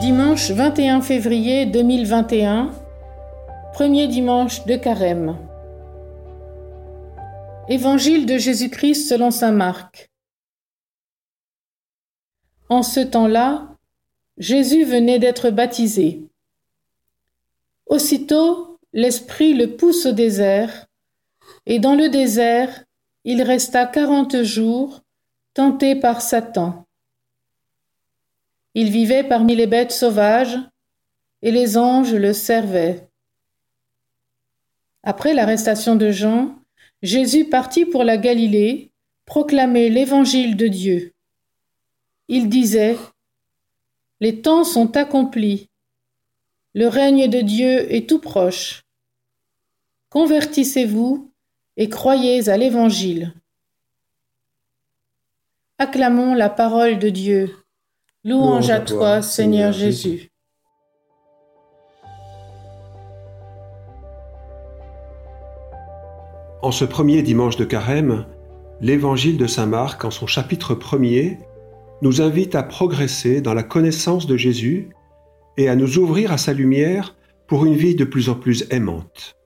Dimanche 0.00 0.52
21 0.52 1.00
février 1.00 1.66
2021, 1.66 2.70
premier 3.72 4.06
dimanche 4.06 4.64
de 4.64 4.76
Carême. 4.76 5.36
Évangile 7.68 8.24
de 8.24 8.38
Jésus-Christ 8.38 9.08
selon 9.08 9.32
Saint 9.32 9.50
Marc. 9.50 10.08
En 12.68 12.84
ce 12.84 13.00
temps-là, 13.00 13.74
Jésus 14.36 14.84
venait 14.84 15.18
d'être 15.18 15.50
baptisé. 15.50 16.22
Aussitôt, 17.86 18.78
l'Esprit 18.92 19.52
le 19.52 19.74
pousse 19.74 20.06
au 20.06 20.12
désert, 20.12 20.86
et 21.66 21.80
dans 21.80 21.96
le 21.96 22.08
désert, 22.08 22.84
il 23.24 23.42
resta 23.42 23.84
quarante 23.84 24.44
jours, 24.44 25.00
tenté 25.54 25.96
par 25.96 26.22
Satan. 26.22 26.87
Il 28.80 28.92
vivait 28.92 29.24
parmi 29.24 29.56
les 29.56 29.66
bêtes 29.66 29.90
sauvages, 29.90 30.56
et 31.42 31.50
les 31.50 31.76
anges 31.76 32.14
le 32.14 32.32
servaient. 32.32 33.08
Après 35.02 35.34
l'arrestation 35.34 35.96
de 35.96 36.12
Jean, 36.12 36.54
Jésus 37.02 37.46
partit 37.46 37.86
pour 37.86 38.04
la 38.04 38.16
Galilée, 38.16 38.92
proclamer 39.24 39.90
l'évangile 39.90 40.56
de 40.56 40.68
Dieu. 40.68 41.12
Il 42.28 42.48
disait, 42.48 42.96
Les 44.20 44.42
temps 44.42 44.62
sont 44.62 44.96
accomplis, 44.96 45.68
le 46.72 46.86
règne 46.86 47.28
de 47.28 47.40
Dieu 47.40 47.92
est 47.92 48.08
tout 48.08 48.20
proche. 48.20 48.84
Convertissez-vous 50.10 51.32
et 51.76 51.88
croyez 51.88 52.48
à 52.48 52.56
l'évangile. 52.56 53.34
Acclamons 55.78 56.34
la 56.34 56.48
parole 56.48 57.00
de 57.00 57.08
Dieu. 57.08 57.56
Louange 58.24 58.68
à 58.70 58.80
toi, 58.80 59.22
Seigneur 59.22 59.70
Jésus. 59.70 60.32
En 66.60 66.72
ce 66.72 66.84
premier 66.84 67.22
dimanche 67.22 67.56
de 67.56 67.64
carême, 67.64 68.26
l'évangile 68.80 69.38
de 69.38 69.46
Saint 69.46 69.66
Marc, 69.66 70.04
en 70.04 70.10
son 70.10 70.26
chapitre 70.26 70.74
premier, 70.74 71.38
nous 72.02 72.20
invite 72.20 72.56
à 72.56 72.64
progresser 72.64 73.40
dans 73.40 73.54
la 73.54 73.62
connaissance 73.62 74.26
de 74.26 74.36
Jésus 74.36 74.88
et 75.56 75.68
à 75.68 75.76
nous 75.76 75.98
ouvrir 75.98 76.32
à 76.32 76.38
sa 76.38 76.52
lumière 76.52 77.14
pour 77.46 77.66
une 77.66 77.76
vie 77.76 77.94
de 77.94 78.04
plus 78.04 78.28
en 78.28 78.34
plus 78.34 78.66
aimante. 78.70 79.36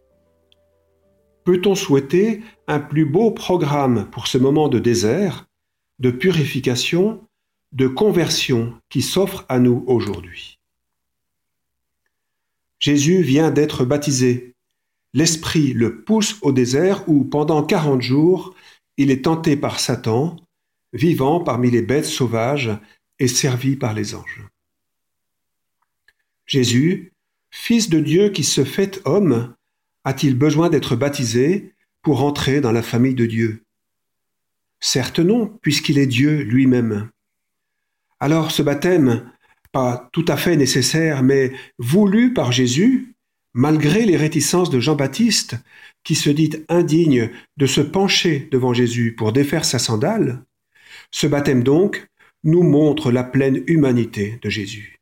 Peut-on 1.45 1.75
souhaiter 1.75 2.41
un 2.69 2.81
plus 2.81 3.05
beau 3.05 3.33
programme 3.33 4.09
pour 4.11 4.29
ce 4.29 4.39
moment 4.39 4.71
de 4.71 4.79
désert, 4.79 5.47
de 5.99 6.11
purification 6.11 7.21
de 7.73 7.89
conversion 7.89 8.79
qui 8.89 9.03
s'offre 9.03 9.45
à 9.49 9.59
nous 9.59 9.85
aujourd'hui. 9.87 10.59
Jésus 12.79 13.23
vient 13.23 13.51
d'être 13.51 13.85
baptisé. 13.85 14.55
L'Esprit 15.15 15.73
le 15.73 16.03
pousse 16.03 16.37
au 16.43 16.53
désert 16.53 17.09
où, 17.09 17.25
pendant 17.25 17.63
quarante 17.63 18.03
jours, 18.03 18.55
il 18.97 19.11
est 19.11 19.25
tenté 19.25 19.57
par 19.57 19.79
Satan, 19.81 20.37
vivant 20.93 21.41
parmi 21.41 21.71
les 21.71 21.83
bêtes 21.83 22.07
sauvages 22.07 22.71
et 23.19 23.29
servi 23.29 23.77
par 23.77 23.95
les 23.95 24.15
anges. 24.15 24.43
Jésus, 26.47 27.13
Fils 27.55 27.91
de 27.91 28.01
Dieu 28.01 28.31
qui 28.31 28.45
se 28.45 28.65
fait 28.65 29.01
homme, 29.05 29.55
a-t-il 30.05 30.37
besoin 30.37 30.71
d'être 30.71 30.97
baptisé 30.97 31.75
pour 32.01 32.25
entrer 32.25 32.63
dans 32.63 32.73
la 32.73 32.83
famille 32.83 33.15
de 33.15 33.27
Dieu? 33.27 33.63
Certes 34.81 35.21
non, 35.21 35.59
puisqu'il 35.61 35.99
est 35.99 36.07
Dieu 36.07 36.43
lui-même. 36.43 37.11
Alors 38.23 38.53
ce 38.53 38.63
baptême, 38.63 39.33
pas 39.73 40.09
tout 40.13 40.25
à 40.29 40.37
fait 40.37 40.55
nécessaire, 40.55 41.25
mais 41.25 41.51
voulu 41.79 42.33
par 42.33 42.53
Jésus, 42.53 43.17
malgré 43.53 44.05
les 44.07 44.17
réticences 44.17 44.71
de 44.71 44.79
Jean-Baptiste, 44.79 45.57
qui 46.05 46.15
se 46.15 46.31
dit 46.31 46.53
indigne 46.69 47.31
de 47.57 47.67
se 47.67 47.81
pencher 47.81 48.49
devant 48.53 48.75
Jésus 48.75 49.17
pour 49.17 49.33
défaire 49.33 49.65
sa 49.65 49.81
sandale, 49.81 50.45
ce 51.11 51.27
baptême 51.27 51.65
donc 51.65 52.07
nous 52.45 52.63
montre 52.63 53.11
la 53.11 53.25
pleine 53.25 53.65
humanité 53.67 54.39
de 54.41 54.49
Jésus. 54.49 55.01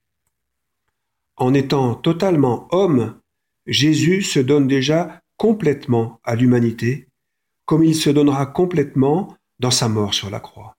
En 1.36 1.52
étant 1.52 1.96
totalement 1.96 2.68
homme, 2.70 3.20
Jésus 3.66 4.22
se 4.22 4.40
donne 4.40 4.66
déjà 4.66 5.20
complètement 5.36 6.20
à 6.24 6.36
l'humanité, 6.36 7.06
comme 7.66 7.84
il 7.84 7.94
se 7.94 8.08
donnera 8.08 8.46
complètement 8.46 9.36
dans 9.58 9.70
sa 9.70 9.90
mort 9.90 10.14
sur 10.14 10.30
la 10.30 10.40
croix. 10.40 10.74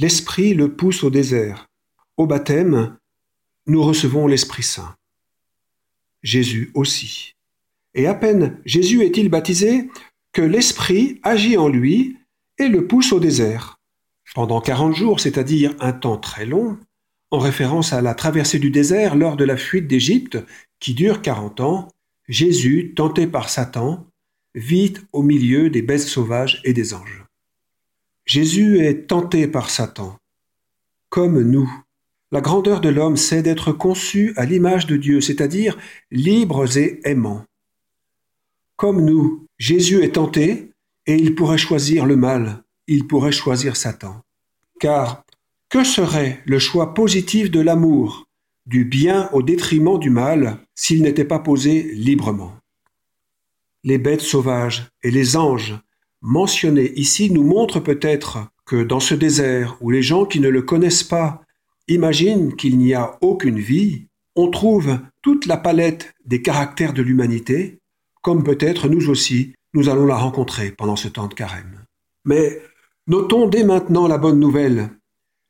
L'Esprit 0.00 0.54
le 0.54 0.74
pousse 0.74 1.04
au 1.04 1.10
désert. 1.10 1.68
Au 2.16 2.26
baptême, 2.26 2.96
nous 3.66 3.82
recevons 3.82 4.26
l'Esprit 4.26 4.64
Saint. 4.64 4.96
Jésus 6.22 6.72
aussi. 6.74 7.34
Et 7.94 8.06
à 8.06 8.14
peine 8.14 8.60
Jésus 8.64 9.04
est-il 9.04 9.28
baptisé 9.28 9.88
que 10.32 10.42
l'Esprit 10.42 11.20
agit 11.22 11.56
en 11.56 11.68
lui 11.68 12.16
et 12.58 12.68
le 12.68 12.88
pousse 12.88 13.12
au 13.12 13.20
désert. 13.20 13.78
Pendant 14.34 14.60
quarante 14.60 14.96
jours, 14.96 15.20
c'est-à-dire 15.20 15.76
un 15.78 15.92
temps 15.92 16.16
très 16.16 16.44
long, 16.44 16.76
en 17.30 17.38
référence 17.38 17.92
à 17.92 18.02
la 18.02 18.14
traversée 18.14 18.58
du 18.58 18.70
désert 18.70 19.14
lors 19.14 19.36
de 19.36 19.44
la 19.44 19.56
fuite 19.56 19.86
d'Égypte 19.86 20.38
qui 20.80 20.94
dure 20.94 21.22
quarante 21.22 21.60
ans, 21.60 21.88
Jésus, 22.26 22.94
tenté 22.96 23.28
par 23.28 23.48
Satan, 23.48 24.06
vit 24.54 24.94
au 25.12 25.22
milieu 25.22 25.70
des 25.70 25.82
bêtes 25.82 26.00
sauvages 26.00 26.60
et 26.64 26.72
des 26.72 26.94
anges. 26.94 27.23
Jésus 28.34 28.80
est 28.80 29.06
tenté 29.06 29.46
par 29.46 29.70
Satan, 29.70 30.18
comme 31.08 31.40
nous. 31.40 31.72
La 32.32 32.40
grandeur 32.40 32.80
de 32.80 32.88
l'homme, 32.88 33.16
c'est 33.16 33.42
d'être 33.42 33.70
conçu 33.70 34.32
à 34.34 34.44
l'image 34.44 34.88
de 34.88 34.96
Dieu, 34.96 35.20
c'est-à-dire 35.20 35.78
libres 36.10 36.76
et 36.76 36.98
aimants. 37.04 37.44
Comme 38.74 39.04
nous, 39.04 39.46
Jésus 39.56 40.02
est 40.02 40.16
tenté 40.16 40.72
et 41.06 41.14
il 41.14 41.36
pourrait 41.36 41.58
choisir 41.58 42.06
le 42.06 42.16
mal, 42.16 42.64
il 42.88 43.06
pourrait 43.06 43.30
choisir 43.30 43.76
Satan. 43.76 44.20
Car 44.80 45.24
que 45.68 45.84
serait 45.84 46.42
le 46.44 46.58
choix 46.58 46.92
positif 46.92 47.52
de 47.52 47.60
l'amour, 47.60 48.26
du 48.66 48.84
bien 48.84 49.30
au 49.32 49.42
détriment 49.42 49.96
du 49.96 50.10
mal, 50.10 50.58
s'il 50.74 51.02
n'était 51.02 51.24
pas 51.24 51.38
posé 51.38 51.84
librement? 51.94 52.56
Les 53.84 53.98
bêtes 53.98 54.22
sauvages 54.22 54.88
et 55.04 55.12
les 55.12 55.36
anges 55.36 55.78
mentionné 56.24 56.90
ici 56.98 57.30
nous 57.30 57.44
montre 57.44 57.80
peut-être 57.80 58.48
que 58.64 58.82
dans 58.82 58.98
ce 58.98 59.14
désert 59.14 59.76
où 59.82 59.90
les 59.90 60.02
gens 60.02 60.24
qui 60.24 60.40
ne 60.40 60.48
le 60.48 60.62
connaissent 60.62 61.04
pas 61.04 61.42
imaginent 61.86 62.56
qu'il 62.56 62.78
n'y 62.78 62.94
a 62.94 63.18
aucune 63.20 63.60
vie, 63.60 64.06
on 64.34 64.50
trouve 64.50 64.98
toute 65.20 65.44
la 65.44 65.58
palette 65.58 66.14
des 66.24 66.40
caractères 66.40 66.94
de 66.94 67.02
l'humanité, 67.02 67.78
comme 68.22 68.42
peut-être 68.42 68.88
nous 68.88 69.10
aussi, 69.10 69.52
nous 69.74 69.90
allons 69.90 70.06
la 70.06 70.16
rencontrer 70.16 70.70
pendant 70.70 70.96
ce 70.96 71.08
temps 71.08 71.28
de 71.28 71.34
carême. 71.34 71.84
Mais 72.24 72.62
notons 73.06 73.46
dès 73.46 73.62
maintenant 73.62 74.08
la 74.08 74.16
bonne 74.16 74.40
nouvelle. 74.40 74.88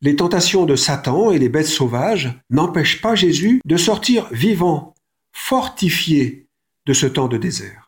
Les 0.00 0.16
tentations 0.16 0.66
de 0.66 0.74
Satan 0.74 1.30
et 1.30 1.38
les 1.38 1.48
bêtes 1.48 1.68
sauvages 1.68 2.34
n'empêchent 2.50 3.00
pas 3.00 3.14
Jésus 3.14 3.60
de 3.64 3.76
sortir 3.76 4.28
vivant, 4.32 4.94
fortifié 5.32 6.48
de 6.84 6.92
ce 6.92 7.06
temps 7.06 7.28
de 7.28 7.38
désert. 7.38 7.83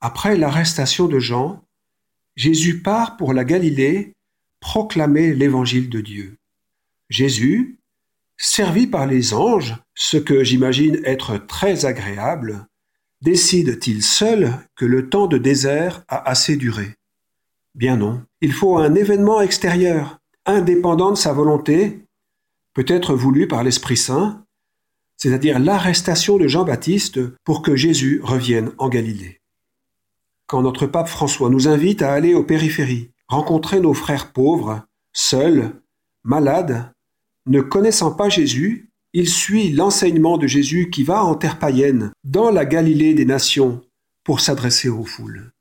Après 0.00 0.36
l'arrestation 0.36 1.08
de 1.08 1.18
Jean, 1.18 1.62
Jésus 2.36 2.82
part 2.82 3.16
pour 3.16 3.32
la 3.32 3.44
Galilée 3.44 4.12
proclamer 4.60 5.32
l'évangile 5.32 5.88
de 5.88 6.02
Dieu. 6.02 6.36
Jésus, 7.08 7.78
servi 8.36 8.86
par 8.86 9.06
les 9.06 9.32
anges, 9.32 9.76
ce 9.94 10.18
que 10.18 10.44
j'imagine 10.44 11.00
être 11.04 11.38
très 11.38 11.86
agréable, 11.86 12.66
décide-t-il 13.22 14.02
seul 14.02 14.52
que 14.74 14.84
le 14.84 15.08
temps 15.08 15.28
de 15.28 15.38
désert 15.38 16.02
a 16.08 16.28
assez 16.28 16.56
duré? 16.56 16.94
Bien 17.74 17.96
non, 17.96 18.22
il 18.42 18.52
faut 18.52 18.76
un 18.76 18.94
événement 18.94 19.40
extérieur, 19.40 20.18
indépendant 20.44 21.12
de 21.12 21.16
sa 21.16 21.32
volonté, 21.32 22.00
peut-être 22.74 23.14
voulu 23.14 23.48
par 23.48 23.64
l'Esprit 23.64 23.96
Saint, 23.96 24.44
c'est-à-dire 25.16 25.58
l'arrestation 25.58 26.36
de 26.36 26.48
Jean-Baptiste 26.48 27.20
pour 27.44 27.62
que 27.62 27.76
Jésus 27.76 28.20
revienne 28.22 28.72
en 28.76 28.90
Galilée 28.90 29.40
quand 30.46 30.62
notre 30.62 30.86
pape 30.86 31.08
François 31.08 31.50
nous 31.50 31.68
invite 31.68 32.02
à 32.02 32.12
aller 32.12 32.34
aux 32.34 32.44
périphéries, 32.44 33.10
rencontrer 33.28 33.80
nos 33.80 33.94
frères 33.94 34.32
pauvres, 34.32 34.86
seuls, 35.12 35.72
malades, 36.24 36.92
ne 37.46 37.60
connaissant 37.60 38.12
pas 38.12 38.28
Jésus, 38.28 38.90
il 39.12 39.28
suit 39.28 39.70
l'enseignement 39.72 40.36
de 40.36 40.46
Jésus 40.46 40.90
qui 40.90 41.02
va 41.02 41.24
en 41.24 41.34
terre 41.34 41.58
païenne, 41.58 42.12
dans 42.24 42.50
la 42.50 42.64
Galilée 42.64 43.14
des 43.14 43.24
nations, 43.24 43.82
pour 44.24 44.40
s'adresser 44.40 44.88
aux 44.88 45.04
foules. 45.04 45.52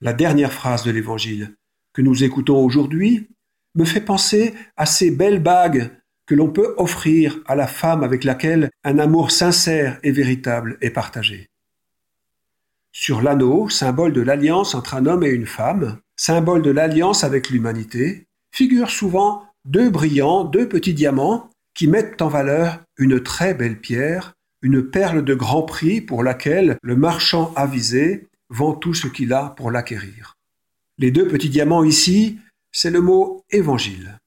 La 0.00 0.12
dernière 0.12 0.52
phrase 0.52 0.84
de 0.84 0.90
l'Évangile 0.90 1.56
que 1.92 2.02
nous 2.02 2.24
écoutons 2.24 2.62
aujourd'hui 2.62 3.28
me 3.74 3.84
fait 3.84 4.00
penser 4.00 4.54
à 4.76 4.86
ces 4.86 5.10
belles 5.10 5.42
bagues 5.42 5.90
que 6.26 6.34
l'on 6.34 6.50
peut 6.50 6.74
offrir 6.76 7.40
à 7.46 7.54
la 7.54 7.66
femme 7.66 8.02
avec 8.02 8.24
laquelle 8.24 8.70
un 8.82 8.98
amour 8.98 9.30
sincère 9.30 9.98
et 10.02 10.12
véritable 10.12 10.78
est 10.80 10.90
partagé. 10.90 11.48
Sur 12.96 13.22
l'anneau, 13.22 13.68
symbole 13.68 14.12
de 14.12 14.20
l'alliance 14.20 14.76
entre 14.76 14.94
un 14.94 15.06
homme 15.06 15.24
et 15.24 15.28
une 15.28 15.46
femme, 15.46 15.98
symbole 16.14 16.62
de 16.62 16.70
l'alliance 16.70 17.24
avec 17.24 17.50
l'humanité, 17.50 18.28
figure 18.52 18.88
souvent 18.88 19.44
deux 19.64 19.90
brillants, 19.90 20.44
deux 20.44 20.68
petits 20.68 20.94
diamants 20.94 21.50
qui 21.74 21.88
mettent 21.88 22.22
en 22.22 22.28
valeur 22.28 22.80
une 22.96 23.20
très 23.20 23.52
belle 23.52 23.80
pierre, 23.80 24.34
une 24.62 24.88
perle 24.88 25.24
de 25.24 25.34
grand 25.34 25.64
prix 25.64 26.00
pour 26.00 26.22
laquelle 26.22 26.78
le 26.82 26.94
marchand 26.94 27.52
avisé 27.56 28.28
vend 28.48 28.74
tout 28.74 28.94
ce 28.94 29.08
qu'il 29.08 29.32
a 29.32 29.50
pour 29.56 29.72
l'acquérir. 29.72 30.36
Les 30.96 31.10
deux 31.10 31.26
petits 31.26 31.50
diamants 31.50 31.82
ici, 31.82 32.38
c'est 32.70 32.92
le 32.92 33.00
mot 33.00 33.44
évangile. 33.50 34.20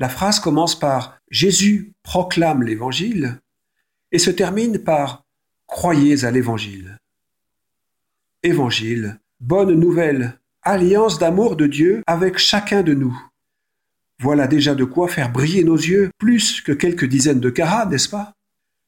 La 0.00 0.08
phrase 0.08 0.40
commence 0.40 0.76
par 0.76 1.18
Jésus 1.30 1.92
proclame 2.02 2.64
l'évangile 2.64 3.38
et 4.10 4.18
se 4.18 4.30
termine 4.30 4.80
par 4.80 5.22
Croyez 5.68 6.24
à 6.24 6.32
l'évangile. 6.32 6.98
Évangile, 8.44 9.20
bonne 9.38 9.72
nouvelle, 9.72 10.36
alliance 10.62 11.20
d'amour 11.20 11.54
de 11.54 11.68
Dieu 11.68 12.02
avec 12.08 12.38
chacun 12.38 12.82
de 12.82 12.92
nous. 12.92 13.16
Voilà 14.18 14.48
déjà 14.48 14.74
de 14.74 14.82
quoi 14.82 15.06
faire 15.06 15.30
briller 15.30 15.62
nos 15.62 15.76
yeux 15.76 16.10
plus 16.18 16.60
que 16.60 16.72
quelques 16.72 17.04
dizaines 17.04 17.38
de 17.38 17.50
carats, 17.50 17.86
n'est-ce 17.86 18.08
pas? 18.08 18.32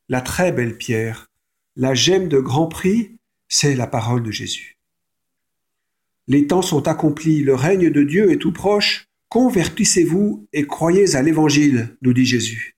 La 0.08 0.22
très 0.22 0.50
belle 0.50 0.76
pierre, 0.76 1.28
la 1.76 1.94
gemme 1.94 2.26
de 2.26 2.40
grand 2.40 2.66
prix, 2.66 3.12
c'est 3.46 3.76
la 3.76 3.86
parole 3.86 4.24
de 4.24 4.32
Jésus. 4.32 4.76
Les 6.26 6.48
temps 6.48 6.62
sont 6.62 6.88
accomplis, 6.88 7.44
le 7.44 7.54
règne 7.54 7.90
de 7.90 8.02
Dieu 8.02 8.32
est 8.32 8.38
tout 8.38 8.52
proche, 8.52 9.06
convertissez-vous 9.28 10.48
et 10.52 10.66
croyez 10.66 11.14
à 11.14 11.22
l'Évangile, 11.22 11.96
nous 12.02 12.12
dit 12.12 12.26
Jésus. 12.26 12.74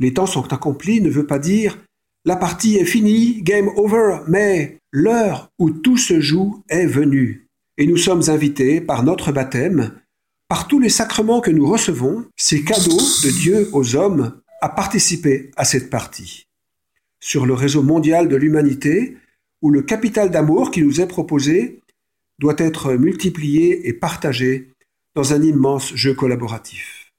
Les 0.00 0.14
temps 0.14 0.26
sont 0.26 0.52
accomplis 0.52 1.00
ne 1.00 1.10
veut 1.10 1.26
pas 1.26 1.38
dire 1.38 1.78
la 2.24 2.36
partie 2.36 2.76
est 2.76 2.84
finie, 2.84 3.42
game 3.42 3.68
over, 3.76 4.18
mais 4.28 4.78
l'heure 4.92 5.50
où 5.58 5.70
tout 5.70 5.96
se 5.96 6.20
joue 6.20 6.62
est 6.68 6.86
venue. 6.86 7.48
Et 7.78 7.86
nous 7.86 7.96
sommes 7.96 8.28
invités 8.28 8.82
par 8.82 9.04
notre 9.04 9.32
baptême, 9.32 9.98
par 10.46 10.68
tous 10.68 10.78
les 10.78 10.90
sacrements 10.90 11.40
que 11.40 11.50
nous 11.50 11.66
recevons, 11.66 12.26
ces 12.36 12.62
cadeaux 12.62 13.00
de 13.24 13.30
Dieu 13.30 13.70
aux 13.72 13.96
hommes, 13.96 14.38
à 14.60 14.68
participer 14.68 15.50
à 15.56 15.64
cette 15.64 15.88
partie. 15.88 16.46
Sur 17.20 17.46
le 17.46 17.54
réseau 17.54 17.82
mondial 17.82 18.28
de 18.28 18.36
l'humanité, 18.36 19.16
où 19.62 19.70
le 19.70 19.80
capital 19.80 20.30
d'amour 20.30 20.70
qui 20.70 20.82
nous 20.82 21.00
est 21.00 21.06
proposé 21.06 21.80
doit 22.38 22.56
être 22.58 22.94
multiplié 22.94 23.88
et 23.88 23.94
partagé 23.94 24.72
dans 25.14 25.32
un 25.32 25.42
immense 25.42 25.94
jeu 25.94 26.14
collaboratif. 26.14 27.12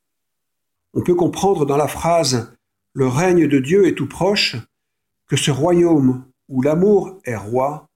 On 0.93 1.01
peut 1.01 1.15
comprendre 1.15 1.65
dans 1.65 1.77
la 1.77 1.87
phrase 1.87 2.53
Le 2.93 3.07
règne 3.07 3.47
de 3.47 3.59
Dieu 3.59 3.87
est 3.87 3.95
tout 3.95 4.07
proche 4.07 4.57
que 5.31 5.37
ce 5.37 5.49
royaume 5.49 6.25
où 6.49 6.61
l'amour 6.61 7.21
est 7.23 7.37
roi 7.37 7.87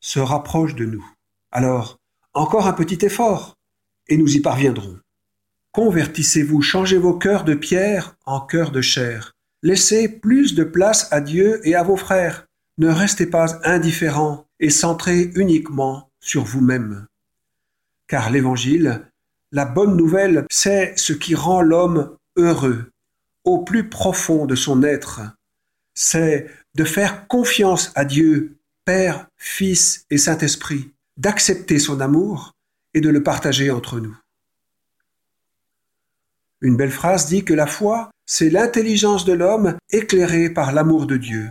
se 0.00 0.18
rapproche 0.18 0.74
de 0.74 0.86
nous. 0.86 1.08
Alors, 1.52 2.00
encore 2.34 2.66
un 2.66 2.72
petit 2.72 3.06
effort, 3.06 3.56
et 4.08 4.16
nous 4.16 4.34
y 4.34 4.40
parviendrons. 4.40 4.98
Convertissez-vous, 5.70 6.62
changez 6.62 6.98
vos 6.98 7.14
cœurs 7.14 7.44
de 7.44 7.54
pierre 7.54 8.16
en 8.26 8.40
cœurs 8.40 8.72
de 8.72 8.80
chair. 8.80 9.36
Laissez 9.62 10.08
plus 10.08 10.56
de 10.56 10.64
place 10.64 11.06
à 11.12 11.20
Dieu 11.20 11.60
et 11.62 11.76
à 11.76 11.84
vos 11.84 11.96
frères. 11.96 12.48
Ne 12.76 12.88
restez 12.88 13.26
pas 13.26 13.60
indifférents 13.62 14.46
et 14.58 14.70
centrés 14.70 15.30
uniquement 15.36 16.10
sur 16.18 16.42
vous-même. 16.42 17.06
Car 18.08 18.30
l'Évangile, 18.30 19.06
la 19.52 19.64
bonne 19.64 19.96
nouvelle, 19.96 20.44
c'est 20.50 20.98
ce 20.98 21.12
qui 21.12 21.36
rend 21.36 21.60
l'homme 21.60 22.16
heureux, 22.36 22.90
au 23.44 23.62
plus 23.62 23.88
profond 23.88 24.44
de 24.44 24.56
son 24.56 24.82
être. 24.82 25.20
C'est 25.94 26.46
de 26.74 26.84
faire 26.84 27.26
confiance 27.26 27.92
à 27.94 28.04
Dieu, 28.04 28.56
Père, 28.84 29.26
Fils 29.36 30.06
et 30.10 30.18
Saint-Esprit, 30.18 30.90
d'accepter 31.16 31.78
son 31.78 32.00
amour 32.00 32.52
et 32.94 33.00
de 33.00 33.10
le 33.10 33.22
partager 33.22 33.70
entre 33.70 34.00
nous. 34.00 34.16
Une 36.60 36.76
belle 36.76 36.90
phrase 36.90 37.26
dit 37.26 37.44
que 37.44 37.54
la 37.54 37.66
foi, 37.66 38.10
c'est 38.26 38.50
l'intelligence 38.50 39.24
de 39.24 39.32
l'homme 39.32 39.76
éclairée 39.90 40.50
par 40.50 40.72
l'amour 40.72 41.06
de 41.06 41.16
Dieu. 41.16 41.50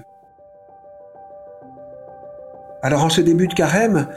Alors 2.82 3.04
en 3.04 3.10
ce 3.10 3.22
début 3.22 3.48
de 3.48 3.54
carême, 3.54 4.08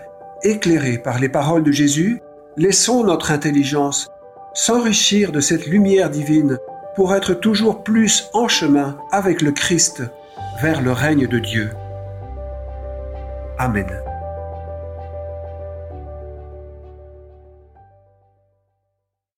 éclairé 0.42 0.98
par 0.98 1.18
les 1.18 1.28
paroles 1.28 1.64
de 1.64 1.72
Jésus, 1.72 2.20
laissons 2.56 3.04
notre 3.04 3.30
intelligence 3.30 4.08
s'enrichir 4.54 5.32
de 5.32 5.40
cette 5.40 5.66
lumière 5.66 6.10
divine 6.10 6.58
pour 6.94 7.14
être 7.14 7.34
toujours 7.34 7.82
plus 7.82 8.28
en 8.34 8.48
chemin 8.48 8.98
avec 9.10 9.40
le 9.40 9.52
Christ 9.52 10.02
vers 10.62 10.80
le 10.80 10.92
règne 10.92 11.26
de 11.26 11.40
Dieu. 11.40 11.72
Amen. 13.58 14.11